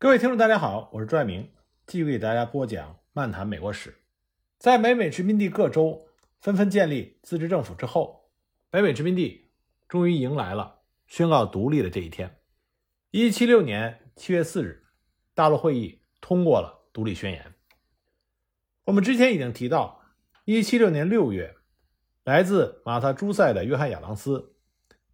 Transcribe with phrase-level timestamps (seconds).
[0.00, 1.50] 各位听众，大家好，我是朱爱明，
[1.84, 3.90] 继续给大家播讲《漫谈美国史》。
[4.56, 6.06] 在北美殖民地各州
[6.40, 8.30] 纷纷建立自治政府之后，
[8.70, 9.50] 北美殖民地
[9.88, 12.38] 终于迎来了宣告独立的这一天。
[13.10, 14.84] 一七六年七月四日，
[15.34, 17.52] 大陆会议通过了独立宣言。
[18.84, 20.00] 我们之前已经提到，
[20.44, 21.56] 一七七六年六月，
[22.22, 24.54] 来自马萨诸塞的约翰·亚当斯、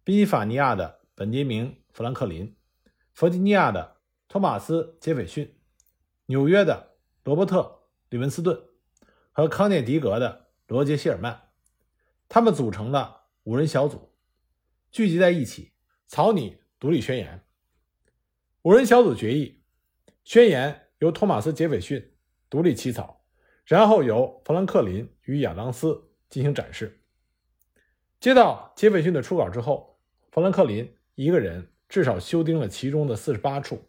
[0.03, 2.55] 宾夕法尼亚的本杰明·富兰克林、
[3.15, 3.94] 弗吉尼亚的
[4.27, 5.55] 托马斯·杰斐逊、
[6.25, 7.61] 纽约的罗伯特·
[8.09, 8.59] 利文斯顿
[9.31, 11.49] 和康涅狄格的罗杰·希尔曼，
[12.27, 14.13] 他们组成了五人小组，
[14.91, 15.71] 聚集在一起
[16.07, 17.43] 草拟独立宣言。
[18.63, 19.63] 五人小组决议，
[20.23, 22.13] 宣言由托马斯·杰斐逊
[22.49, 23.23] 独立起草，
[23.63, 27.01] 然后由富兰克林与亚当斯进行展示。
[28.19, 30.01] 接到杰斐逊的初稿之后，
[30.31, 33.87] 富兰克林一个人至少修订了其中的四十八处。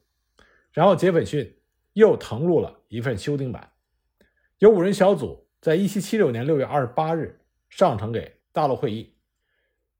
[0.77, 1.59] 然后杰斐逊
[1.95, 3.73] 又誊录了一份修订版，
[4.59, 9.17] 由五人小组在1776年6月28日上呈给大陆会议。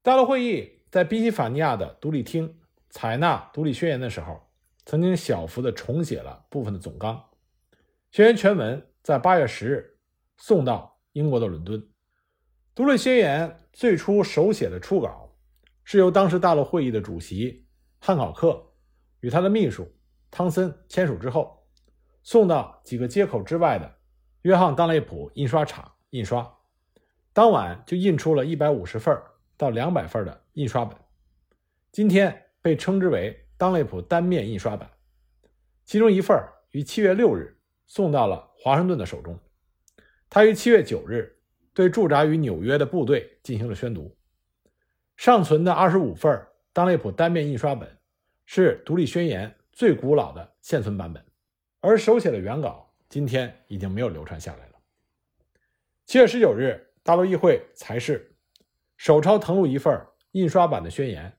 [0.03, 2.59] 大陆会议在宾夕法尼亚的独立厅
[2.91, 4.39] 采纳独立宣言的时候，
[4.85, 7.27] 曾经小幅的重写了部分的总纲。
[8.11, 9.97] 宣言全文在8月10日
[10.37, 11.83] 送到英国的伦敦。
[12.75, 15.35] 独立宣言最初手写的初稿
[15.83, 17.65] 是由当时大陆会议的主席
[17.97, 18.63] 汉考克
[19.21, 19.91] 与他的秘书。
[20.29, 21.63] 汤森签署之后，
[22.23, 23.95] 送到几个街口之外的
[24.41, 26.53] 约翰·当雷普印刷厂印刷。
[27.33, 29.15] 当晚就印出了一百五十份
[29.55, 30.97] 到两百份的印刷本，
[31.91, 34.89] 今天被称之为当雷普单面印刷版。
[35.85, 36.37] 其中一份
[36.71, 39.39] 于七月六日送到了华盛顿的手中，
[40.29, 41.39] 他于七月九日
[41.73, 44.17] 对驻扎于纽约的部队进行了宣读。
[45.15, 47.97] 尚存的二十五份当雷普单面印刷本
[48.45, 49.56] 是独立宣言。
[49.77, 51.23] 最古老的现存版本，
[51.81, 54.73] 而手写的原稿今天已经没有流传下来了。
[56.07, 58.35] 七月十九日，大陆议会裁示，
[58.97, 61.31] 手抄誊录一份印刷版的宣言，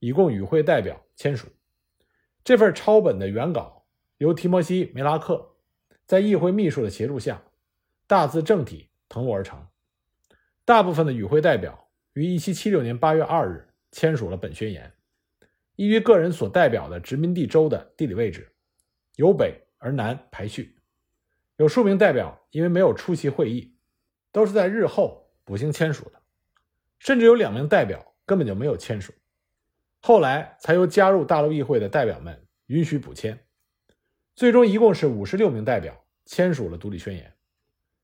[0.00, 1.46] 以供与会代表签署。
[2.42, 3.86] 这份抄本的原稿
[4.18, 5.54] 由提摩西·梅拉克
[6.04, 7.44] 在议会秘书的协助下，
[8.08, 9.64] 大字正体誊录而成。
[10.64, 14.92] 大部分的与会代表于一七七六年八月二日签署了本宣言。
[15.76, 18.52] 依于个人所代表的殖民地州的地理位置，
[19.16, 20.76] 由北而南排序。
[21.56, 23.76] 有数名代表因为没有出席会议，
[24.32, 26.20] 都是在日后补行签署的，
[26.98, 29.12] 甚至有两名代表根本就没有签署，
[30.00, 33.38] 后来才由加入大陆议会的代表们允许补签。
[34.34, 37.32] 最终一共是五十六名代表签署了独立宣言。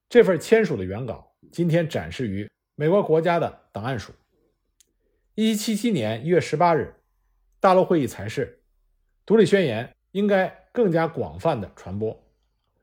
[0.09, 4.13] 这份签署的原稿今天展示于美国国家的档案署。
[5.35, 7.00] 一七七七年一月十八日。
[7.61, 8.63] 大陆会议才是
[9.27, 12.19] 独立宣言应该更加广泛的传播，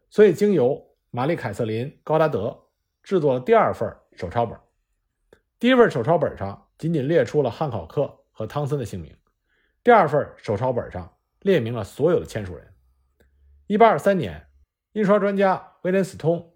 [0.09, 2.57] 所以经由玛丽·凯瑟琳·高达德
[3.01, 4.57] 制作了第二份手抄本。
[5.59, 9.17] 第一份手抄本上仅仅列出了汉考克和汤森的姓名，
[9.83, 12.71] 第二份手抄本上列明了所有的签署人。
[13.67, 14.47] 1823年，
[14.93, 16.53] 印刷专家威廉·斯通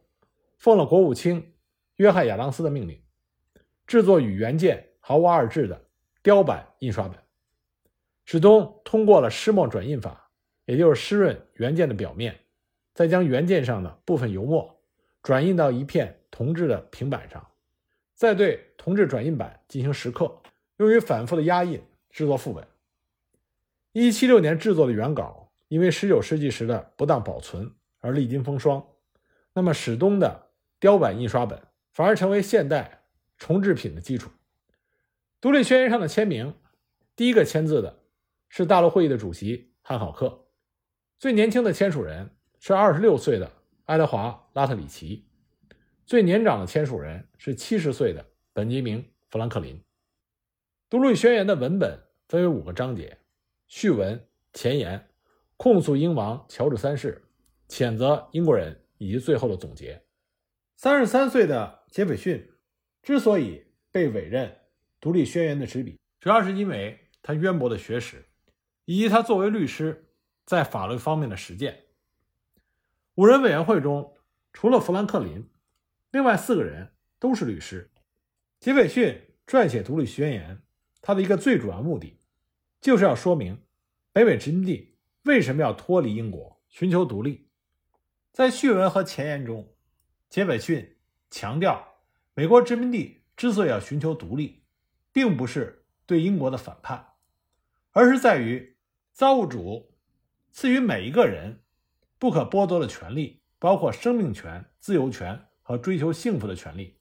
[0.59, 1.55] 奉了国务卿
[1.95, 3.03] 约翰·亚当斯的命令，
[3.87, 5.87] 制作与原件毫无二致的
[6.21, 7.17] 雕版印刷本。
[8.31, 10.29] 史东通过了湿墨转印法，
[10.63, 12.39] 也就是湿润原件的表面，
[12.93, 14.79] 再将原件上的部分油墨
[15.21, 17.45] 转印到一片铜制的平板上，
[18.15, 20.41] 再对铜制转印板进行蚀刻，
[20.77, 22.65] 用于反复的压印制作副本。
[23.91, 27.69] 一七六年制作的原稿，因为十九世纪时的不当保存
[27.99, 28.81] 而历经风霜，
[29.53, 30.47] 那么史东的
[30.79, 31.61] 雕版印刷本
[31.91, 33.03] 反而成为现代
[33.37, 34.31] 重制品的基础。
[35.41, 36.53] 独立宣言上的签名，
[37.17, 37.97] 第一个签字的。
[38.53, 40.45] 是大陆会议的主席汉考克，
[41.17, 43.49] 最年轻的签署人是二十六岁的
[43.85, 45.25] 爱德华·拉特里奇，
[46.05, 49.81] 最年长的签署人是七十岁的本杰明·富兰克林。
[50.89, 51.97] 独立宣言的文本
[52.27, 53.19] 分为五个章节：
[53.69, 55.07] 序文、前言、
[55.55, 57.23] 控诉英王乔治三世、
[57.69, 60.03] 谴责英国人以及最后的总结。
[60.75, 62.51] 三十三岁的杰斐逊
[63.01, 64.53] 之所以被委任
[64.99, 68.25] 独立宣言的执笔，主要是因为他渊博的学识。
[68.91, 70.09] 以及他作为律师
[70.43, 71.85] 在法律方面的实践。
[73.15, 74.17] 五人委员会中，
[74.51, 75.49] 除了富兰克林，
[76.11, 77.89] 另外四个人都是律师。
[78.59, 79.17] 杰斐逊
[79.47, 80.61] 撰写独立宣言，
[81.01, 82.19] 他的一个最主要目的，
[82.81, 83.63] 就是要说明
[84.11, 87.47] 北美殖民地为什么要脱离英国，寻求独立。
[88.33, 89.73] 在序文和前言中，
[90.29, 90.97] 杰斐逊
[91.29, 91.95] 强调，
[92.33, 94.65] 美国殖民地之所以要寻求独立，
[95.13, 97.13] 并不是对英国的反叛，
[97.93, 98.70] 而是在于。
[99.11, 99.93] 造物主
[100.51, 101.63] 赐予每一个人
[102.17, 106.97] 不可剥夺的权利，包括生命权、自由权和追求幸福的权利。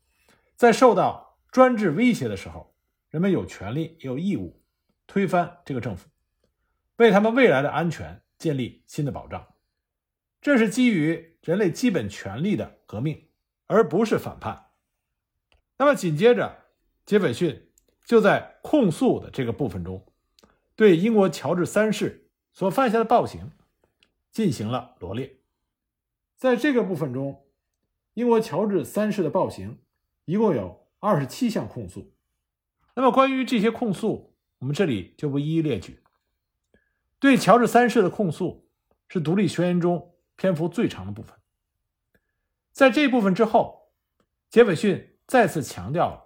[0.57, 2.75] 在受到专制威胁的时候，
[3.09, 4.63] 人们有权利也有义务
[5.07, 6.09] 推翻这个政府，
[6.97, 9.47] 为他们未来的安全建立新的保障。
[10.41, 13.29] 这是基于人类基本权利的革命，
[13.67, 14.71] 而不是反叛。
[15.79, 16.67] 那么紧接着，
[17.07, 17.71] 杰斐逊
[18.05, 20.10] 就在控诉的这个部分中，
[20.81, 23.51] 对英国乔治三世所犯下的暴行
[24.31, 25.37] 进行了罗列。
[26.39, 27.45] 在这个部分中，
[28.15, 29.77] 英国乔治三世的暴行
[30.25, 32.15] 一共有二十七项控诉。
[32.95, 36.01] 那么关于这些控诉，我们这里就不一一列举。
[37.19, 38.67] 对乔治三世的控诉
[39.07, 41.37] 是独立宣言中篇幅最长的部分。
[42.73, 43.91] 在这部分之后，
[44.49, 45.07] 杰斐逊。
[45.27, 46.25] 再次强调了，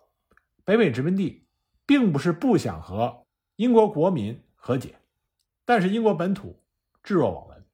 [0.65, 1.49] 北美殖民地
[1.85, 3.27] 并不是不想和
[3.57, 4.95] 英国国民和解，
[5.67, 6.59] 但是英国本土
[7.03, 7.67] 置若罔闻，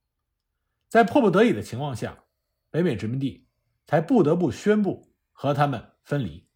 [0.89, 2.25] 在迫不得已的情况下，
[2.69, 3.47] 北美殖民地
[3.87, 6.49] 才不得不宣布和他们分离。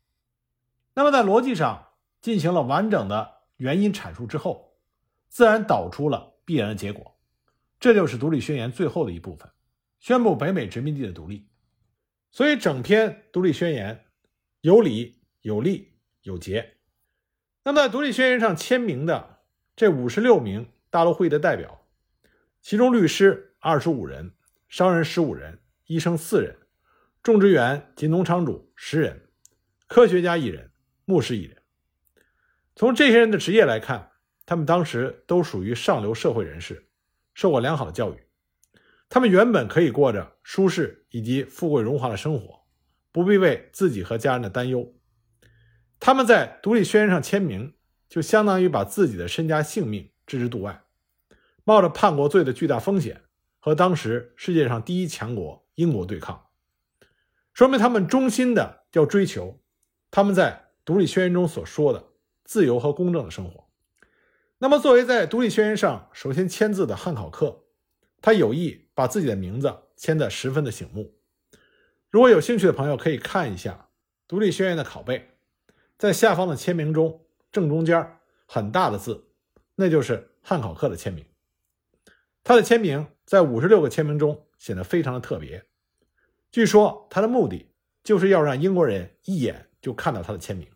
[0.95, 1.91] 那么，在逻辑上
[2.21, 4.77] 进行了完整的原因阐述之后，
[5.29, 7.17] 自然导出了必然的结果，
[7.79, 9.49] 这就是独立宣言最后的一部分，
[10.01, 11.49] 宣布北美殖民地的独立。
[12.33, 14.05] 所以，整篇独立宣言。
[14.63, 15.93] 有理有利
[16.23, 16.79] 有节。
[17.63, 19.34] 那么，在独立宣言上签名的
[19.77, 21.85] 这五十六名大陆会议的代表，
[22.61, 24.33] 其中律师二十五人，
[24.69, 26.57] 商人十五人，医生四人，
[27.23, 29.29] 种植园及农场主十人，
[29.89, 30.71] 科学家一人，
[31.05, 31.61] 牧师一人。
[32.77, 34.13] 从这些人的职业来看，
[34.47, 36.87] 他们当时都属于上流社会人士，
[37.35, 38.19] 受过良好的教育。
[39.09, 42.63] 他们原本可以过着舒适以及富贵荣华的生活。
[43.11, 44.93] 不必为自己和家人的担忧，
[46.01, 47.73] 他们在独立宣言上签名，
[48.09, 50.85] 就相当于把自己的身家性命置之度外，
[51.65, 53.23] 冒着叛国罪的巨大风险，
[53.59, 56.47] 和当时世界上第一强国英国对抗，
[57.53, 59.61] 说明他们衷心的要追求
[60.11, 62.11] 他们在独立宣言中所说的
[62.45, 63.69] 自由和公正的生活。
[64.59, 67.65] 那么，作为在独立宣言上首先签字的汉考克，
[68.23, 71.15] 他有意把自己的名字签得十分的醒目。
[72.11, 73.73] 如果有兴趣的朋友可以看一下
[74.29, 75.37] 《独立宣言》的拷贝，
[75.99, 77.24] 在下方的签名中
[77.55, 79.31] 正中间很大的字，
[79.77, 81.25] 那就是汉考克的签名。
[82.43, 85.65] 他的签名在五十六个签名中显得非常的特别。
[86.51, 87.73] 据说他的目的
[88.03, 90.69] 就是要让英国人一眼就看到他的签名。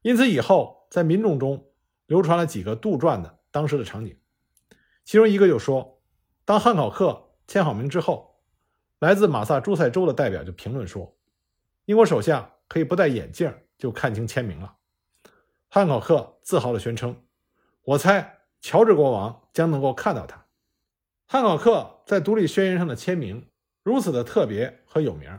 [0.00, 1.72] 因此以后在民众中
[2.06, 4.16] 流传了几个杜撰的当时的场景，
[5.04, 6.00] 其中一个就说，
[6.44, 8.32] 当汉考克签好名之后。
[9.00, 11.14] 来自马萨诸塞州的代表就评论说
[11.84, 14.76] ：“英国首相可以不戴眼镜就看清签名了。”
[15.74, 17.24] 汉考克自豪地宣称
[17.82, 20.46] ：“我猜乔治国王将能够看到他。”
[21.26, 23.48] 汉考克在独立宣言上的签名
[23.82, 25.36] 如此的特别和有名，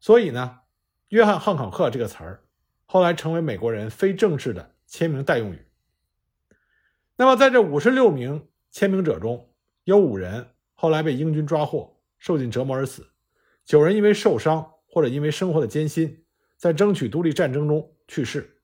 [0.00, 0.60] 所以呢
[1.08, 2.42] ，“约翰·汉考克”这个词儿
[2.86, 5.66] 后来成为美国人非正式的签名代用语。
[7.16, 9.50] 那么，在这五十六名签名者中，
[9.84, 11.94] 有五人后来被英军抓获。
[12.16, 13.06] 受尽折磨而死，
[13.66, 16.24] 九人因为受伤或者因为生活的艰辛，
[16.56, 18.57] 在争取独立战争中去世，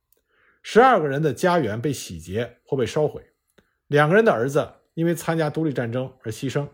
[0.66, 3.22] 十二个人的家园被洗劫或被烧毁，
[3.86, 6.66] 两个人的儿子因为参加独立战争而牺牲，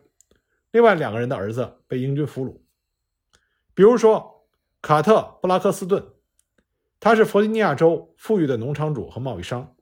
[0.70, 2.60] 另外两个人的儿子被英军俘虏。
[3.74, 4.46] 比如说，
[4.80, 6.06] 卡特·布拉克斯顿，
[7.00, 9.74] 他是弗吉尼亚州富裕的农场主和贸易商，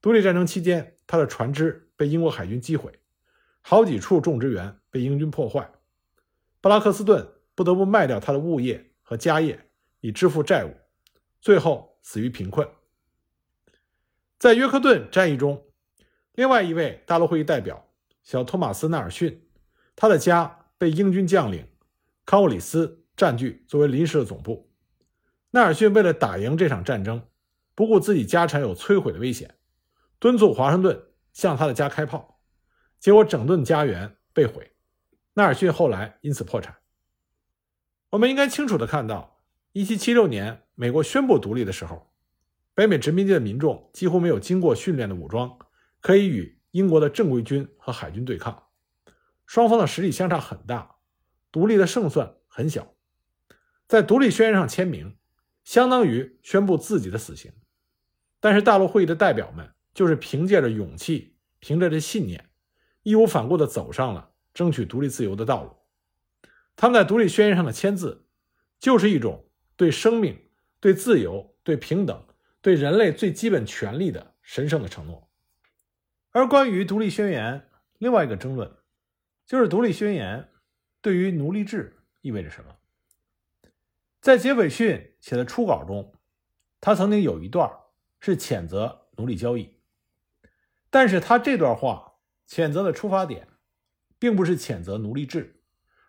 [0.00, 2.92] 独立战争期间，他的船只被英国海军击毁，
[3.60, 5.68] 好几处种植园被英军破坏。
[6.60, 9.68] 布拉克斯顿不得不卖掉他的物业和家业
[9.98, 10.72] 以支付债务，
[11.40, 12.64] 最后死于贫困。
[14.42, 15.68] 在约克顿战役中，
[16.32, 17.86] 另外一位大陆会议代表
[18.24, 19.48] 小托马斯·纳尔逊，
[19.94, 21.64] 他的家被英军将领
[22.26, 24.68] 康沃里斯占据作为临时的总部。
[25.52, 27.24] 纳尔逊为了打赢这场战争，
[27.76, 29.54] 不顾自己家产有摧毁的危险，
[30.18, 31.00] 敦促华盛顿
[31.32, 32.40] 向他的家开炮，
[32.98, 34.72] 结果整顿家园被毁。
[35.34, 36.76] 纳尔逊后来因此破产。
[38.10, 39.40] 我们应该清楚地看到
[39.74, 42.11] ，1776年美国宣布独立的时候，
[42.74, 45.58] 北美殖民地的民众几乎没有经过训练的武装，
[46.00, 48.64] 可以与英国的正规军和海军对抗。
[49.46, 50.96] 双方的实力相差很大，
[51.50, 52.94] 独立的胜算很小。
[53.86, 55.16] 在独立宣言上签名，
[55.64, 57.52] 相当于宣布自己的死刑。
[58.40, 62.50] 但是大陆会议的代表们就是凭借着勇气，凭着这信念，
[63.02, 64.30] 义无反顾地走上了。
[64.54, 65.70] 争取独立自由的道路，
[66.76, 68.26] 他们在独立宣言上的签字，
[68.78, 70.38] 就是一种对生命、
[70.78, 72.22] 对自由、对平等、
[72.62, 75.28] 对人类最基本权利的神圣的承诺。
[76.30, 78.74] 而关于独立宣言另外一个争论，
[79.44, 80.48] 就是独立宣言
[81.02, 82.76] 对于奴隶制意味着什么。
[84.20, 86.14] 在杰斐逊写的初稿中，
[86.80, 87.70] 他曾经有一段
[88.20, 89.68] 是谴责奴隶交易，
[90.88, 92.14] 但是他这段话
[92.48, 93.48] 谴责的出发点，
[94.18, 95.60] 并不是谴责奴隶制，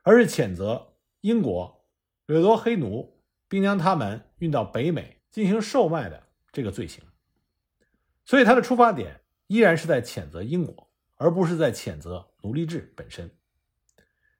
[0.03, 1.88] 而是谴责英国
[2.27, 6.23] 掠夺黑奴，并将他们运到北美进行售卖的
[6.53, 7.03] 这个罪行。
[8.24, 13.29] 所以他的出发点依然是在谴责英国，而不是在谴责奴隶制本身。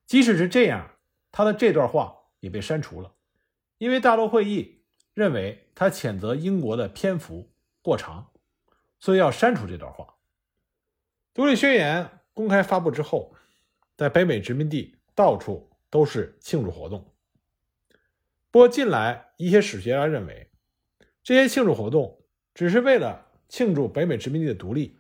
[0.06, 0.96] 即使是这样，
[1.32, 3.14] 他的这段话也被删除了，
[3.78, 7.52] 因为大陆会议认为他谴责英国的篇幅
[7.82, 8.32] 过长，
[9.00, 10.16] 所以要删除这段话。
[11.34, 13.36] 独立宣言公开发布之后，
[13.98, 17.14] 在北美殖民地到处都是庆祝活动。
[18.52, 20.52] 不过近来一些史学家认为，
[21.24, 22.20] 这些庆祝活动
[22.54, 23.28] 只是为了。
[23.50, 24.98] 庆祝北美殖民地的独立，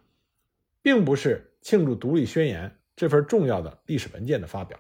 [0.83, 4.79] 并不是庆祝独立宣言这份重要的历史文件的发表。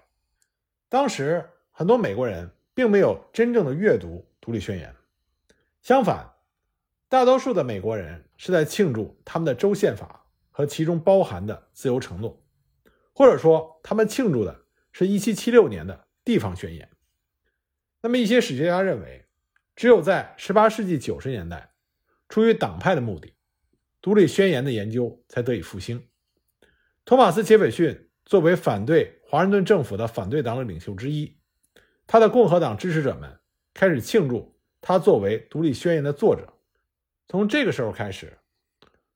[0.89, 4.93] 当时很多美国人并没有真正的阅读独立宣言，
[5.81, 6.33] 相反，
[7.09, 12.39] 大多数的美国人是在庆祝他们的州宪法和其中包含的自由承诺，
[13.11, 16.87] 或者说他们庆祝的是一七七六年的地方宣言。
[18.03, 19.22] 那么，一些史学家认为，
[19.75, 21.73] 只有在十八世纪九十年代，
[22.29, 23.33] 出于党派的目的。
[24.01, 26.09] 独立宣言的研究才得以复兴。
[27.05, 31.37] 托马斯·杰斐逊作为反对华盛顿政府的反对党的领袖之一，
[32.05, 33.39] 他的共和党支持者们
[33.73, 36.53] 开始庆祝他作为独立宣言的作者。
[37.29, 38.37] 从这个时候开始，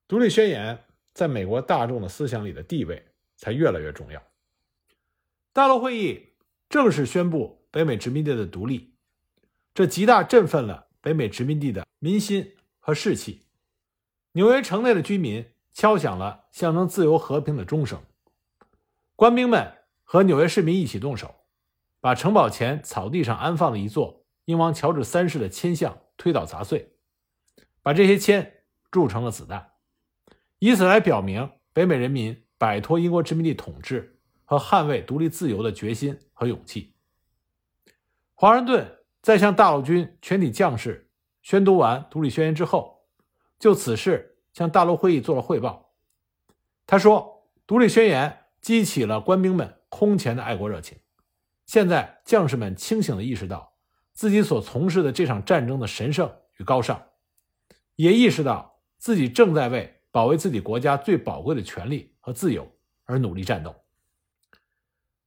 [0.07, 4.23] 独立宣言在美国大众的思想里的地位才越来越重要。
[5.51, 6.29] 大陆会议
[6.69, 8.96] 正式宣布北美殖民地的独立，
[9.77, 13.43] 这极大振奋了北美殖民地的民心和士气。
[14.31, 18.01] 纽约城内的居民敲响了象征自由和平的钟声，
[19.15, 19.71] 官兵们
[20.03, 21.35] 和纽约市民一起动手，
[21.99, 26.93] 把城堡前草地上安放的一座英王乔治三世的铅像推倒砸碎，
[27.83, 29.73] 把这些铅铸成了子弹，
[30.57, 36.95] 以此来表明北美人民摆脱英国殖民地统治和捍卫独立自由的决心和勇气。
[38.33, 38.96] 华盛顿
[39.27, 41.09] 在向大陆军全体将士
[41.41, 43.05] 宣读完独立宣言之后。
[43.59, 45.91] 就此事向大陆会议做了汇报。
[46.85, 50.97] 他说：“独立宣言激起了官兵们空前的爱国热情。
[51.65, 53.73] 现在将士们清醒地意识到
[54.13, 57.03] 自己所从事的这场战争的神圣与高尚，
[57.97, 62.65] 也意识到自己正在为保卫自己国家最宝贵的权利和自由
[63.03, 63.75] 而努力战斗。”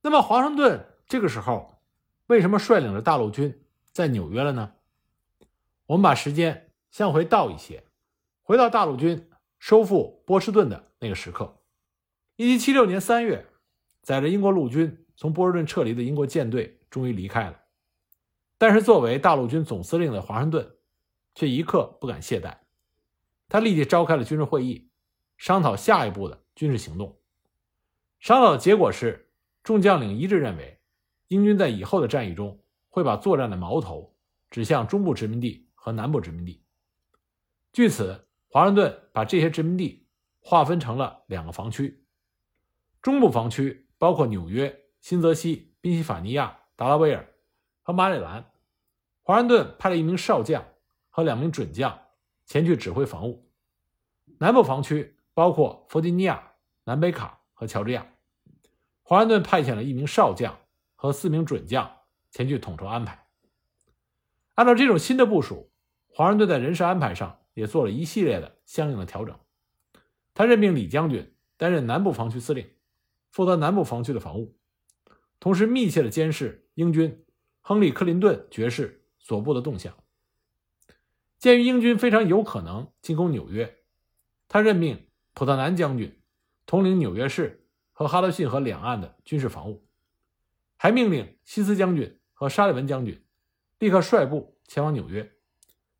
[0.00, 1.82] 那么，华盛顿这个时候
[2.28, 4.72] 为什么率领着大陆军在纽约了呢？
[5.86, 7.84] 我们把时间向回倒一些。
[8.42, 11.60] 回到大陆军收复波士顿的那个时刻，
[12.36, 13.46] 一七七六年三月，
[14.02, 17.60] 载着英国陆军从波士顿撤离的英国舰队终于离开了。
[18.58, 20.76] 但是，作为大陆军总司令的华盛顿，
[21.34, 22.58] 却一刻不敢懈怠。
[23.48, 24.90] 他立即召开了军事会议，
[25.36, 27.18] 商讨下一步的军事行动。
[28.18, 29.30] 商讨的结果是，
[29.62, 30.80] 众将领一致认为，
[31.28, 32.59] 英军在以后的战役中
[32.90, 34.14] 会把作战的矛头
[34.50, 36.62] 指向中部殖民地和南部殖民地。
[37.72, 38.26] 据此。
[38.52, 40.08] 华盛顿把这些殖民地
[40.40, 42.04] 划分成了两个防区，
[43.00, 47.32] 中部防区包括纽约、新泽西、宾夕法尼亚、达拉维尔
[47.82, 48.50] 和马里兰。
[49.22, 50.66] 华盛顿派了一名少将
[51.10, 51.96] 和两名准将
[52.44, 53.48] 前去指挥防务。
[54.40, 58.04] 南部防区包括弗吉尼亚、南北卡和乔治亚。
[59.04, 60.58] 华盛顿派遣了一名少将
[60.96, 61.88] 和四名准将
[62.30, 63.26] 前去统筹安排。
[64.54, 65.70] 按照这种新的部署，
[66.08, 67.36] 华盛顿在人事安排上。
[67.54, 69.38] 也做了一系列的相应的调整。
[70.32, 72.70] 他任命李将军担任南部防区司令，
[73.30, 74.56] 负责南部防区的防务，
[75.40, 77.26] 同时密切的监视英军
[77.60, 79.94] 亨利·克林顿爵士所部的动向。
[81.38, 83.78] 鉴于英军非常有可能进攻纽约，
[84.46, 86.22] 他任命普特南将军
[86.66, 89.84] 统领纽约市和哈德逊河两岸的军事防务，
[90.76, 93.22] 还命令希斯将军和沙利文将军
[93.80, 95.30] 立刻率部前往纽约，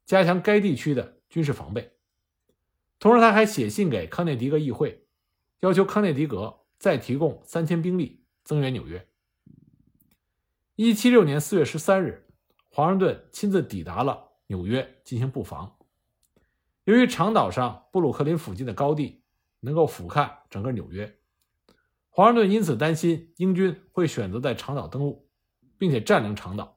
[0.06, 1.20] 加强该地区的。
[1.28, 1.92] 军事防备，
[2.98, 5.06] 同时他还写信给康涅狄格议会，
[5.60, 9.06] 要求康涅狄格再提供三千兵力增援纽约。
[10.74, 12.26] 一七六年四月十三日，
[12.68, 15.76] 华盛顿亲自抵达了纽约进行布防。
[16.82, 19.22] 由于长岛上布鲁克林附近的高地
[19.60, 21.16] 能够俯瞰整个纽约，
[22.08, 25.29] 华盛顿因此担心英军会选择在长岛登陆，
[25.80, 26.76] 并且占领长岛，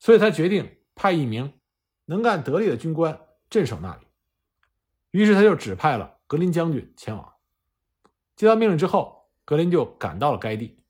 [0.00, 1.60] 所以他决定派一名
[2.06, 3.20] 能干得力的军官。
[3.48, 4.06] 镇守那里，
[5.12, 7.34] 于是他就指派了格林将军前往。
[8.34, 10.82] 接到命令之后，格林就赶到了该地，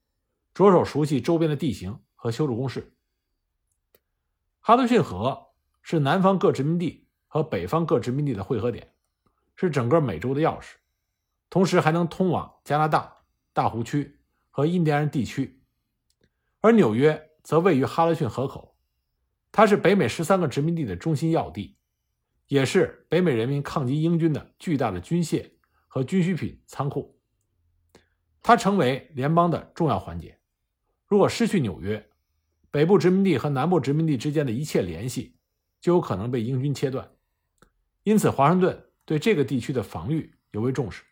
[0.55, 2.95] 着手熟悉周边的地形和修筑工事。
[4.61, 5.49] 哈德逊河
[5.83, 8.95] 是南方各殖民地和北方各殖民地的汇合点，
[9.57, 10.75] 是整个美洲的钥匙，
[11.51, 13.15] 同时还能通往加拿大、
[13.53, 14.19] 大湖区
[14.51, 15.60] 和印第安人地区。
[16.61, 18.77] 而纽约则位于哈勒逊河口，
[19.51, 21.77] 它是北美十三个殖民地的中心要地，
[22.49, 25.51] 也是北美人民抗击英军的巨大的军械
[25.89, 27.19] 和军需品仓库。
[28.43, 30.39] 它成为联邦的重要环节。
[31.07, 32.11] 如果失去纽约，
[32.71, 35.37] 北部殖民地和南部殖民地之间的一切联系
[35.81, 37.11] 就有可能被英军切断。
[38.03, 41.03] 因此，华盛顿对这个地区的防御尤为重视。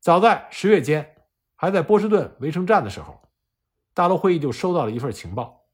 [0.00, 1.14] 早在十月间，
[1.54, 3.21] 还在波士顿围城战的时候，
[3.94, 5.66] 大陆会议就收到了一份情报。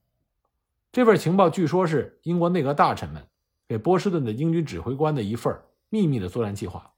[0.92, 3.28] 这份情报据说是英国内阁大臣们
[3.66, 6.92] 给波士顿的英军指挥官的一份秘密的作战计划。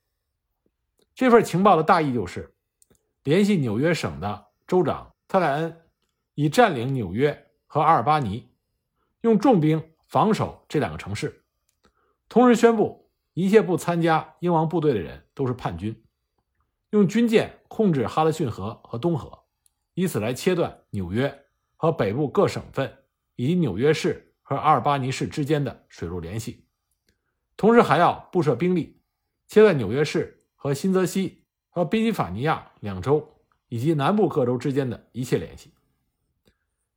[1.14, 2.54] 这份情报的大意就是。
[3.22, 5.82] 联系纽约省的州长特莱恩，
[6.34, 8.48] 以占领纽约和阿尔巴尼，
[9.20, 11.44] 用重兵防守这两个城市。
[12.30, 16.02] 同时宣布，一切不参加英王部队的人都是叛军。
[16.88, 19.39] 用军舰控制哈德逊河和东河，
[20.00, 21.44] 以此来切断纽约
[21.76, 23.04] 和北部各省份
[23.36, 26.64] 以及纽约市和阿尔巴尼市之间的水路联系。
[27.56, 29.02] 同时还要布设兵力，
[29.46, 31.36] 切断纽约市和新泽西。
[31.72, 35.72] 和宾夕法尼亚两州以及南部各州之间的一切联系。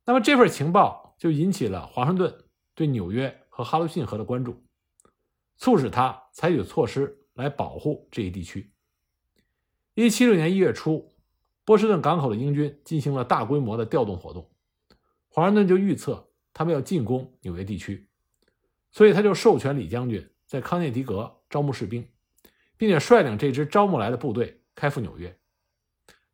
[0.04, 2.44] 那么这份情报就引起了华盛顿
[2.74, 4.64] 对纽约和哈德逊河的关注，
[5.56, 8.72] 促使他采取措施来保护这一地区。
[9.94, 11.13] 一七六年一月初，
[11.64, 14.50] 波士顿港口的英军进行了大规模的调动活动，
[15.28, 18.08] 华盛顿就预测他们要进攻纽约地区，
[18.92, 22.06] 所以他就授权李将军在康涅狄格招募士兵，
[22.76, 24.60] 并且率领这支招募来的部队。
[24.76, 25.38] 开赴纽约，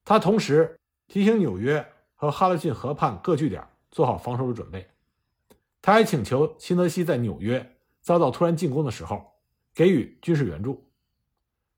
[0.02, 4.88] 他同时提醒纽约和哈德逊河畔各据点做好防守的准备。
[5.82, 9.30] 他还请求新泽西在纽约遭到突然进攻的时候
[9.74, 10.90] 给予军事援助。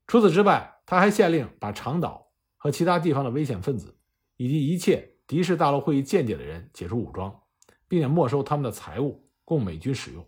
[0.07, 2.22] 除此之外，他还下令把长岛
[2.63, 3.93] 和其他地方的危险分子
[4.37, 7.41] 以及一切敌视大陆会议间谍的人解除武装，
[7.89, 10.25] 并且没收他们的财物供美军使用。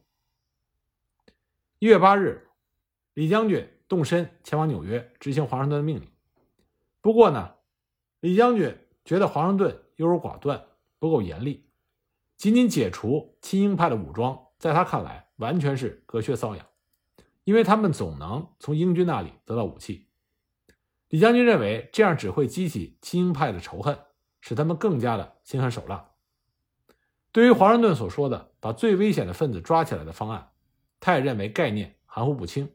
[1.80, 2.50] 一月八日，
[3.14, 6.10] 李将军动身前往纽约执行华盛顿的命令。
[7.00, 7.54] 不过呢，
[8.20, 10.66] 李将军觉得华盛顿优柔寡断，
[11.00, 11.70] 不够严厉。
[12.36, 16.66] 仅仅解除亲英派的武装，在他看来完全是隔靴搔痒，
[17.46, 20.10] 因为他们总能从英军那里得到武器。
[21.16, 23.98] 李将军认为这样只会激起亲英派的仇恨，
[24.42, 26.10] 使他们更加的心狠手辣。
[27.32, 30.50] 对于华盛顿所说的把最危险的分子抓起来的方案，
[31.00, 32.70] 他也认为概念含糊不清，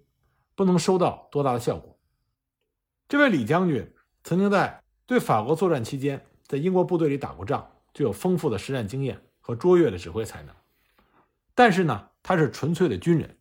[0.55, 1.99] 不能收到多大的效果。
[3.11, 3.93] 这位李将军。
[4.25, 10.55] 曾经在对法国作战期间，在英国部队里打过仗，具有丰富的实战经验和卓越的指挥才能。
[11.55, 13.37] 但是呢，他是纯粹的军人。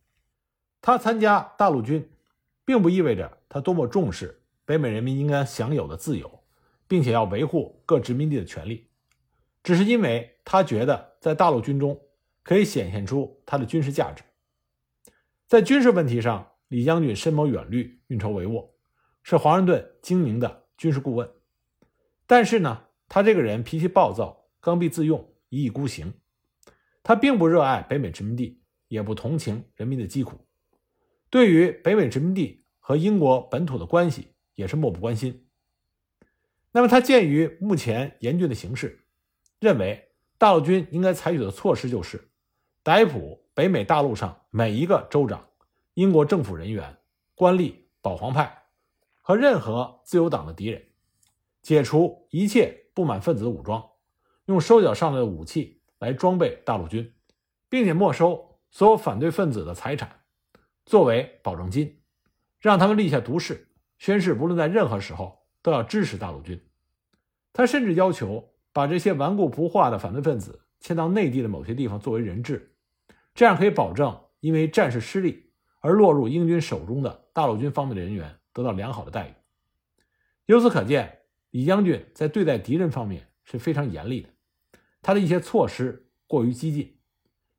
[0.82, 2.12] 他参加大陆军，
[2.66, 4.39] 并不意味着他多么重视
[4.70, 6.44] 北美人民应该享有的自由，
[6.86, 8.88] 并且要维护各殖民地的权利。
[9.64, 12.00] 只是因为他觉得在大陆军中
[12.44, 14.22] 可以显现出他的军事价值。
[15.48, 18.70] 在军事问题上，李将军深谋远虑，运筹帷幄，
[19.24, 20.66] 是华盛顿精明的。
[20.76, 21.28] 军事顾问，
[22.28, 26.14] 但是呢，他这个人脾气暴躁、刚愎自用、一意孤行。
[27.02, 30.46] 他并不热爱北美殖民地，也不同情人民的疾苦，
[31.28, 34.28] 对于北美殖民地和英国本土的关系
[34.60, 35.48] 也是漠不关心。
[36.70, 39.06] 那么，他鉴于目前严峻的形势，
[39.58, 42.30] 认为大陆军应该采取的措施就是
[42.82, 45.48] 逮捕北美大陆上每一个州长、
[45.94, 46.98] 英国政府人员、
[47.34, 48.58] 官吏、保皇派。
[49.22, 50.82] 和任何自由党的敌人，
[51.62, 53.90] 解除一切不满分子的武装，
[54.46, 57.14] 用收缴上来的武器来装备大陆军，
[57.68, 60.22] 并且没收所有反对分子的财产，
[60.84, 62.00] 作为保证金，
[62.58, 63.68] 让他们立下毒誓，
[64.00, 66.60] 宣誓不论在任何时候都要支持大陆军。
[67.52, 72.74] 他甚至要求把这些顽固不化的反对分子迁到内地的某些地方作为人质，
[73.32, 78.36] 这样可以保证因为战事失利而落入英军手中的大陆军方面的人员。
[78.52, 79.34] 得到良好的待遇。
[80.46, 84.28] 由此可见，李将军在对待敌人方面是非常严厉的。
[85.00, 86.98] 他的一些措施过于激进，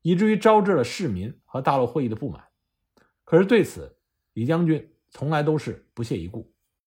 [0.01, 2.43] 以至于招致了市民和大陆会议的不满。
[3.23, 3.99] 可是对此，
[4.33, 6.51] 李将军从来都是不屑一顾。